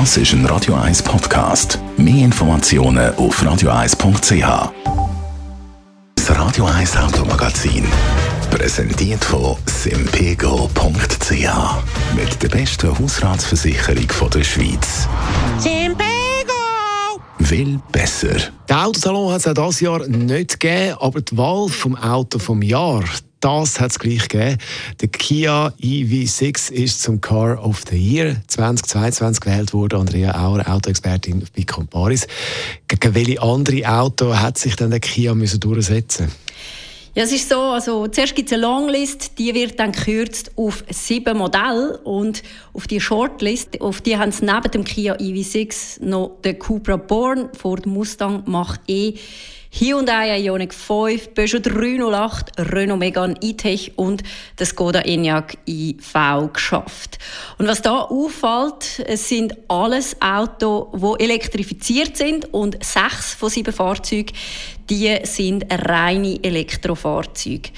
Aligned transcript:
Das 0.00 0.16
ist 0.16 0.32
ein 0.32 0.44
Radio 0.46 0.74
1 0.74 1.04
Podcast. 1.04 1.78
Mehr 1.96 2.24
Informationen 2.24 3.14
auf 3.14 3.40
radio1.ch. 3.40 4.72
Das 6.16 6.36
Radio 6.36 6.64
1 6.64 6.96
Automagazin. 6.96 7.86
Präsentiert 8.50 9.24
von 9.24 9.56
simpego.ch. 9.66 11.46
Mit 12.16 12.42
der 12.42 12.48
besten 12.48 12.98
Hausratsversicherung 12.98 14.30
der 14.34 14.42
Schweiz. 14.42 15.06
Simpego! 15.60 16.02
Will 17.38 17.78
besser. 17.92 18.34
Der 18.68 18.86
Autosalon 18.86 19.32
hat 19.32 19.46
es 19.46 19.46
auch 19.46 19.54
dieses 19.54 19.78
Jahr 19.78 20.08
nicht 20.08 20.58
gegeben, 20.58 20.96
aber 20.98 21.20
die 21.20 21.38
Wahl 21.38 21.68
vom 21.68 21.94
Auto 21.94 22.40
vom 22.40 22.62
Jahr, 22.62 23.04
das 23.44 23.78
hat 23.78 23.90
es 23.90 23.98
gleich 23.98 24.26
gegeben. 24.28 24.56
Der 25.02 25.08
Kia 25.08 25.74
EV6 25.78 26.72
ist 26.72 27.02
zum 27.02 27.20
Car 27.20 27.62
of 27.62 27.82
the 27.90 27.96
Year 27.96 28.36
2022 28.48 29.40
gewählt 29.42 29.74
worden. 29.74 30.00
Andrea 30.00 30.34
Auer, 30.34 30.66
Autoexpertin 30.66 31.44
bei 31.54 31.64
Comparis. 31.64 32.26
Gegen 32.88 33.14
welche 33.14 33.42
andere 33.42 33.86
Auto 33.86 34.34
hat 34.34 34.56
sich 34.56 34.76
denn 34.76 34.90
der 34.90 35.00
Kia 35.00 35.34
müssen 35.34 35.60
durchsetzen 35.60 36.32
ja, 37.16 37.22
es 37.22 37.30
ist 37.30 37.48
so, 37.48 37.60
also 37.60 38.08
zuerst 38.08 38.34
gibt 38.34 38.50
es 38.50 38.54
eine 38.54 38.62
Longlist, 38.62 39.38
die 39.38 39.54
wird 39.54 39.78
dann 39.78 39.92
gekürzt 39.92 40.50
auf 40.56 40.82
sieben 40.90 41.38
Modelle 41.38 41.98
und 41.98 42.42
auf 42.72 42.88
die 42.88 43.00
Shortlist, 43.00 43.80
auf 43.80 44.00
die 44.00 44.18
haben 44.18 44.32
sie 44.32 44.44
neben 44.44 44.70
dem 44.72 44.82
Kia 44.82 45.14
EV6 45.14 46.04
noch 46.04 46.40
den 46.44 46.58
Cupra 46.58 46.96
Born, 46.96 47.50
Ford 47.56 47.86
Mustang 47.86 48.42
Mach-E, 48.46 49.14
Hyundai 49.76 50.38
Ioniq 50.38 50.72
5, 50.72 51.34
Peugeot 51.34 51.58
308, 51.58 52.52
Renault 52.72 53.00
Megane 53.00 53.34
E-Tech 53.40 53.90
und 53.96 54.22
das 54.54 54.68
Skoda 54.68 55.00
Enyaq 55.00 55.58
iV 55.66 56.52
geschafft. 56.52 57.18
Und 57.58 57.66
was 57.66 57.82
da 57.82 58.02
auffällt, 58.02 59.02
es 59.04 59.28
sind 59.28 59.56
alles 59.66 60.16
Autos, 60.22 61.18
die 61.18 61.24
elektrifiziert 61.24 62.16
sind 62.16 62.54
und 62.54 62.84
sechs 62.84 63.34
von 63.34 63.50
sieben 63.50 63.74
Fahrzeugen, 63.74 64.32
die 64.88 65.18
sind 65.24 65.66
reine 65.68 66.38
Elektrofahrzeuge. 66.44 67.70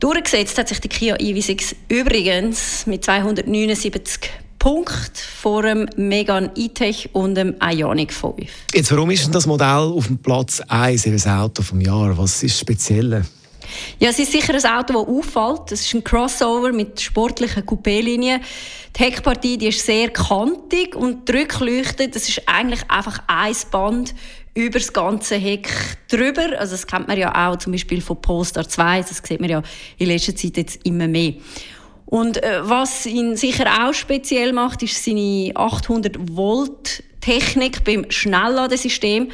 Durchgesetzt 0.00 0.56
hat 0.56 0.68
sich 0.68 0.80
die 0.80 0.88
Kia 0.88 1.16
EV6 1.16 1.74
übrigens 1.90 2.86
mit 2.86 3.04
279 3.04 4.20
Punkt 4.62 5.18
vor 5.18 5.62
dem 5.64 5.88
Megan 5.96 6.52
E-Tech 6.54 7.10
und 7.14 7.34
dem 7.34 7.56
Ionic 7.60 8.12
5. 8.12 8.48
Jetzt, 8.72 8.92
warum 8.92 9.10
ist 9.10 9.24
denn 9.24 9.32
das 9.32 9.44
Modell 9.44 9.66
auf 9.66 10.06
dem 10.06 10.18
Platz 10.18 10.62
1 10.68 11.02
das 11.02 11.26
Auto 11.26 11.64
vom 11.64 11.80
Jahr? 11.80 12.16
Was 12.16 12.44
ist 12.44 12.60
speziell? 12.60 13.24
Ja, 13.98 14.10
es 14.10 14.20
ist 14.20 14.30
sicher 14.30 14.54
ein 14.54 14.64
Auto, 14.64 14.92
das 14.92 15.08
auffällt. 15.08 15.72
Es 15.72 15.80
ist 15.80 15.94
ein 15.94 16.04
Crossover 16.04 16.72
mit 16.72 17.00
sportlichen 17.00 17.64
Coupé-Linien. 17.64 18.40
Die 18.96 19.02
Heckpartie 19.02 19.58
die 19.58 19.66
ist 19.66 19.84
sehr 19.84 20.10
kantig 20.10 20.94
und 20.94 21.28
die 21.28 21.32
Rückleuchte, 21.32 22.08
das 22.08 22.28
ist 22.28 22.42
eigentlich 22.46 22.88
einfach 22.88 23.18
ein 23.26 23.56
Band 23.72 24.14
über 24.54 24.78
das 24.78 24.92
ganze 24.92 25.34
Heck 25.34 25.70
drüber. 26.08 26.56
Also 26.56 26.76
das 26.76 26.86
kennt 26.86 27.08
man 27.08 27.18
ja 27.18 27.50
auch 27.50 27.56
zum 27.56 27.72
Beispiel 27.72 28.00
von 28.00 28.22
Polestar 28.22 28.68
2. 28.68 29.00
Das 29.00 29.22
sieht 29.24 29.40
man 29.40 29.50
ja 29.50 29.60
in 29.98 30.06
letzter 30.06 30.36
Zeit 30.36 30.56
jetzt 30.56 30.86
immer 30.86 31.08
mehr. 31.08 31.34
Und 32.12 32.42
äh, 32.42 32.60
was 32.68 33.06
ihn 33.06 33.38
sicher 33.38 33.64
auch 33.88 33.94
speziell 33.94 34.52
macht, 34.52 34.82
ist 34.82 35.02
seine 35.02 35.50
800 35.54 36.36
Volt 36.36 37.02
Technik 37.22 37.84
beim 37.84 38.04
Schnellladesystem. 38.10 39.30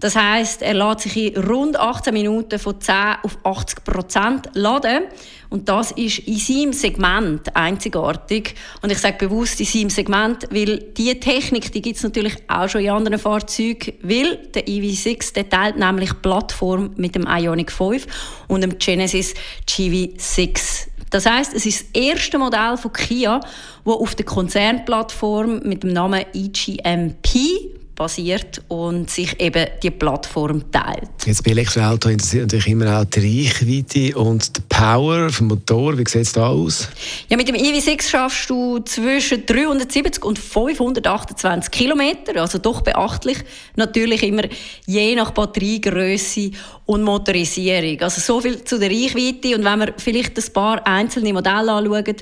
Das 0.00 0.16
heißt, 0.16 0.62
er 0.62 0.72
lädt 0.72 1.00
sich 1.00 1.16
in 1.16 1.44
rund 1.44 1.78
18 1.78 2.14
Minuten 2.14 2.58
von 2.58 2.80
10 2.80 2.94
auf 3.22 3.36
80 3.44 3.84
Prozent 3.84 4.48
laden. 4.54 5.02
Und 5.50 5.68
das 5.68 5.90
ist 5.90 6.20
in 6.20 6.38
seinem 6.38 6.72
Segment 6.72 7.54
einzigartig. 7.54 8.54
Und 8.80 8.90
ich 8.90 8.98
sage 8.98 9.28
bewusst 9.28 9.60
in 9.60 9.66
seinem 9.66 9.90
Segment, 9.90 10.48
weil 10.50 10.78
diese 10.96 11.20
Technik, 11.20 11.70
die 11.70 11.82
gibt 11.82 11.98
es 11.98 12.02
natürlich 12.02 12.34
auch 12.48 12.66
schon 12.66 12.80
in 12.80 12.90
anderen 12.90 13.18
Fahrzeugen, 13.18 13.92
weil 14.02 14.38
der 14.54 14.66
EV6, 14.66 15.34
der 15.34 15.50
teilt 15.50 15.76
nämlich 15.76 16.10
Plattform 16.22 16.94
mit 16.96 17.14
dem 17.14 17.26
Ioniq 17.26 17.70
5 17.70 18.06
und 18.48 18.62
dem 18.62 18.78
Genesis 18.78 19.34
GV6 19.68 20.88
das 21.12 21.26
heißt, 21.26 21.54
es 21.54 21.66
ist 21.66 21.86
das 21.94 22.02
erste 22.02 22.38
Modell 22.38 22.76
von 22.76 22.92
Kia, 22.92 23.40
das 23.84 23.94
auf 23.94 24.14
der 24.14 24.24
Konzernplattform 24.24 25.60
mit 25.64 25.82
dem 25.82 25.92
Namen 25.92 26.24
EGMP 26.32 27.81
basiert 27.94 28.62
und 28.68 29.10
sich 29.10 29.38
eben 29.40 29.66
die 29.82 29.90
Plattform 29.90 30.70
teilt. 30.70 31.10
Jetzt 31.24 31.44
bei 31.44 31.50
Elektroauto 31.50 32.08
interessiert 32.08 32.44
natürlich 32.44 32.68
immer 32.68 33.00
auch 33.00 33.04
die 33.04 33.44
Reichweite 33.44 34.18
und 34.18 34.56
die 34.56 34.60
Power 34.68 35.30
vom 35.30 35.48
Motor. 35.48 35.98
Wie 35.98 36.08
sieht 36.08 36.22
es 36.22 36.32
da 36.32 36.48
aus? 36.48 36.88
Ja, 37.28 37.36
mit 37.36 37.48
dem 37.48 37.56
EV6 37.56 38.08
schaffst 38.08 38.50
du 38.50 38.78
zwischen 38.80 39.44
370 39.44 40.24
und 40.24 40.38
528 40.38 41.70
Kilometer, 41.70 42.40
also 42.40 42.58
doch 42.58 42.80
beachtlich. 42.80 43.38
Natürlich 43.76 44.22
immer 44.22 44.44
je 44.86 45.14
nach 45.14 45.32
Batteriegröße 45.32 46.50
und 46.86 47.02
Motorisierung. 47.02 48.00
Also 48.00 48.20
so 48.20 48.40
viel 48.40 48.64
zu 48.64 48.78
der 48.78 48.90
Reichweite 48.90 49.54
und 49.54 49.64
wenn 49.64 49.78
wir 49.78 49.94
vielleicht 49.98 50.38
ein 50.38 50.52
paar 50.52 50.86
einzelne 50.86 51.32
Modelle 51.32 51.72
anschauen, 51.72 52.16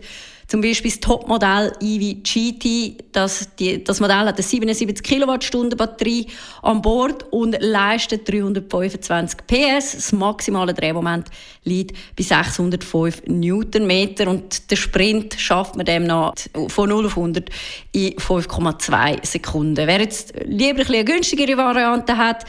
zum 0.51 0.63
Beispiel 0.63 0.91
das 0.91 0.99
Topmodell 0.99 1.73
EV 1.81 2.25
GT, 2.25 3.05
das, 3.13 3.55
die, 3.57 3.85
das 3.85 4.01
Modell 4.01 4.27
hat 4.27 4.35
eine 4.35 4.43
77 4.43 5.01
Kilowattstunden 5.01 5.77
Batterie 5.77 6.27
an 6.63 6.83
Bord 6.83 7.25
und 7.31 7.57
leistet 7.61 8.29
325 8.29 9.47
PS. 9.47 9.93
Das 9.93 10.13
maximale 10.13 10.75
Drehmoment 10.75 11.29
liegt 11.63 11.97
bei 12.17 12.25
605 12.25 13.23
Newtonmeter 13.29 14.29
und 14.29 14.69
der 14.73 14.77
Sprint 14.77 15.35
schafft 15.39 15.77
man 15.77 15.87
demnach 15.87 16.35
von 16.67 16.89
0 16.89 17.07
auf 17.07 17.17
100 17.17 17.49
in 17.93 18.15
5,2 18.15 19.25
Sekunden. 19.25 19.87
Wer 19.87 20.01
jetzt 20.01 20.35
lieber 20.47 20.81
ein 20.81 20.87
eine 20.89 21.05
günstigere 21.05 21.57
Variante 21.57 22.17
hat, 22.17 22.45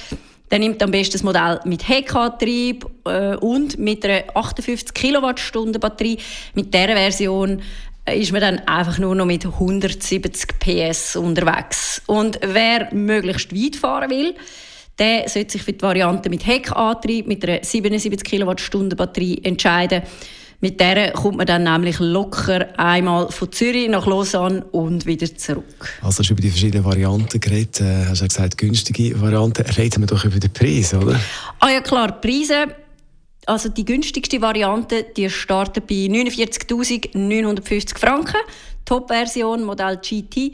der 0.50 0.60
nimmt 0.60 0.82
am 0.84 0.92
besten 0.92 1.14
das 1.14 1.24
Modell 1.24 1.60
mit 1.64 1.88
Heckantrieb 1.88 2.86
äh, 3.06 3.36
und 3.36 3.80
mit 3.80 4.04
einer 4.04 4.24
58 4.36 4.94
Kilowattstunden 4.94 5.80
Batterie. 5.80 6.18
Mit 6.56 6.74
dieser 6.74 6.88
Version 6.90 7.62
ist 8.06 8.32
man 8.32 8.42
dann 8.42 8.60
einfach 8.60 8.98
nur 8.98 9.16
noch 9.16 9.26
mit 9.26 9.46
170 9.46 10.60
PS 10.60 11.16
unterwegs. 11.16 12.02
Und 12.08 12.40
wer 12.42 12.94
möglichst 12.94 13.54
weit 13.56 13.76
fahren 13.76 14.10
will, 14.10 14.36
der 15.00 15.30
sollte 15.30 15.54
sich 15.54 15.64
für 15.64 15.74
die 15.74 15.82
Variante 15.82 16.30
mit 16.30 16.46
Heckantrieb 16.46 17.28
mit 17.28 17.44
einer 17.48 17.64
77 17.64 18.24
Kilowattstunden 18.24 18.98
Batterie 18.98 19.42
entscheiden. 19.44 20.04
Mit 20.64 20.80
der 20.80 21.12
kommt 21.14 21.38
man 21.38 21.48
dann 21.48 21.64
nämlich 21.64 21.98
locker 21.98 22.68
einmal 22.78 23.32
von 23.32 23.52
Zürich 23.52 23.90
nach 23.90 24.06
Lausanne 24.06 24.64
und 24.66 25.08
wieder 25.08 25.36
zurück. 25.36 25.66
Also 26.04 26.20
hast 26.20 26.30
du 26.30 26.34
über 26.34 26.42
die 26.42 26.52
verschiedenen 26.52 26.86
Varianten 26.86 27.40
geredet. 27.40 27.82
Äh, 27.82 28.06
hast 28.08 28.22
du 28.22 28.28
gesagt, 28.28 28.60
günstige 28.60 29.20
Varianten. 29.20 29.66
Reden 29.66 30.04
wir 30.04 30.08
doch 30.08 30.24
über 30.24 30.40
den 30.40 30.54
Preis, 30.54 30.94
oder? 30.94 31.20
Ah 31.60 31.70
ja 31.70 31.82
klar, 31.82 32.20
die 32.22 32.28
Preise 32.28 32.76
also 33.46 33.70
die 33.70 33.86
günstigste 33.86 34.42
Variante, 34.42 35.06
die 35.16 35.30
startet 35.30 35.88
bei 35.88 35.96
49.950 35.96 37.98
Franken. 37.98 38.42
Top-Version, 38.86 39.64
Modell 39.64 39.98
GT, 39.98 40.54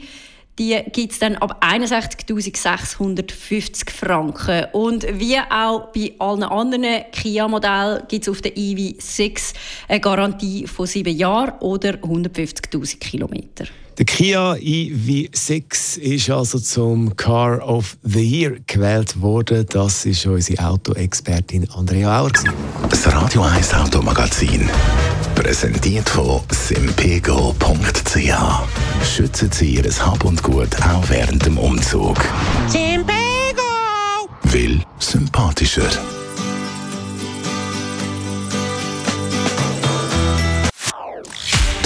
die 0.58 0.76
gibt 0.92 1.12
es 1.12 1.20
dann 1.20 1.36
ab 1.36 1.64
61.650 1.64 3.90
Franken. 3.90 4.66
Und 4.72 5.06
wie 5.18 5.38
auch 5.38 5.92
bei 5.92 6.12
allen 6.18 6.42
anderen 6.42 7.04
Kia-Modellen 7.12 8.02
gibt 8.08 8.26
es 8.26 8.28
auf 8.28 8.42
der 8.42 8.56
EV6 8.56 9.54
eine 9.88 10.00
Garantie 10.00 10.66
von 10.66 10.86
sieben 10.86 11.16
Jahren 11.16 11.56
oder 11.60 11.90
150.000 11.90 12.98
Kilometern. 12.98 13.68
Der 13.98 14.04
Kia 14.04 14.52
EV6 14.52 15.98
ist 15.98 16.30
also 16.30 16.60
zum 16.60 17.16
Car 17.16 17.60
of 17.66 17.96
the 18.04 18.22
Year 18.22 18.58
gewählt 18.64 19.20
worden. 19.20 19.66
Das 19.68 20.06
ist 20.06 20.24
unsere 20.24 20.64
Autoexpertin 20.64 21.68
Andrea 21.70 22.20
Auer. 22.20 22.30
Das 22.88 23.12
Radio 23.12 23.42
1 23.42 23.74
Automagazin. 23.74 24.70
Präsentiert 25.34 26.08
von 26.08 26.42
simpego.ch. 26.48 28.32
Schützen 29.04 29.50
Sie 29.50 29.74
Ihr 29.74 29.90
Hab 29.98 30.24
und 30.24 30.44
Gut 30.44 30.80
auch 30.80 31.08
während 31.08 31.44
dem 31.44 31.58
Umzug. 31.58 32.18
Simpego! 32.68 33.18
Will 34.44 34.80
sympathischer. 35.00 35.90